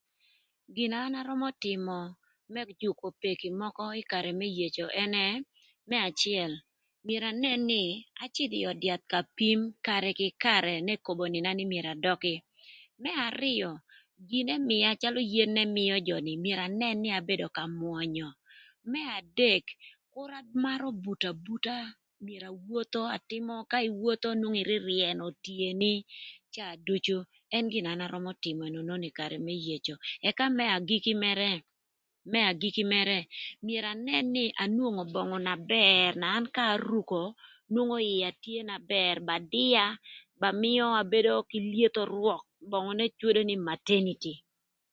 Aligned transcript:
Gina 0.75 0.97
an 1.07 1.13
arömö 1.21 1.49
tïmö 1.63 1.97
më 2.53 2.61
jükö 2.81 3.07
peki 3.21 3.47
mökö 3.59 3.83
ï 4.01 4.07
karë 4.11 4.31
më 4.39 4.47
yeco 4.59 4.85
ënë. 5.03 5.25
Më 5.89 5.97
acël 6.09 6.51
myero 7.07 7.27
anën 7.33 7.61
nï 7.69 7.83
acïdhö 8.25 8.57
öd 8.71 8.81
yath 8.89 9.05
ka 9.11 9.19
pim 9.37 9.59
karë 9.87 10.09
kï 10.19 10.29
karë 10.43 10.73
n'ekobo 10.85 11.23
nïna 11.33 11.51
nï 11.57 11.63
myero 11.71 11.89
adökï. 11.95 12.33
Më 13.01 13.11
arïö 13.27 13.69
gin 14.29 14.43
n'ëmïa 14.47 14.91
calö 15.01 15.19
yen 15.33 15.49
n'ëmïö 15.55 15.95
jö 16.07 16.15
ni 16.25 16.33
myero 16.43 16.61
anën 16.69 16.95
nï 17.03 17.09
abedo 17.19 17.47
ka 17.57 17.63
mwönyö. 17.79 18.29
Më 18.91 19.01
adek 19.17 19.65
kür 20.13 20.31
ïmarö 20.41 20.87
buto 21.03 21.27
abuta 21.33 21.75
myero 22.25 22.47
awotho 22.53 23.01
atïmö 23.17 23.53
ka 23.71 23.77
iwotho 23.89 24.29
nwongo 24.39 24.57
ïryëryënö 24.61 25.23
tyeni 25.43 25.93
ï 26.01 26.05
caa 26.55 26.73
ducu 26.87 27.17
ën 27.57 27.65
gin 27.71 27.87
na 27.99 28.05
arömö 28.05 28.31
tïmö 28.43 28.61
ënönön 28.69 29.03
ï 29.09 29.15
karë 29.17 29.37
më 29.45 29.53
yeco. 29.65 29.95
Ëka 30.29 30.45
më 30.57 30.63
ajiki 30.77 31.13
mërë 32.91 33.19
myero 33.65 33.87
anën 33.95 34.25
nï 34.35 34.45
anwongo 34.63 35.03
böngü 35.13 35.37
na 35.47 35.55
bër 35.71 36.09
na 36.21 36.27
an 36.37 36.45
ka 36.55 36.63
aruko 36.73 37.21
nwongo 37.73 37.97
iya 38.13 38.29
tye 38.43 38.59
na 38.69 38.77
bër 38.91 39.15
ba 39.27 39.35
dïa 39.53 39.85
ba 40.41 40.47
mïa 40.61 40.85
abedo 41.01 41.33
kï 41.49 41.59
lyetho 41.71 42.01
rwök 42.13 42.41
böngü 42.71 42.91
n'ecwodo 42.97 43.41
nï 43.47 43.55
mateniti 43.67 44.33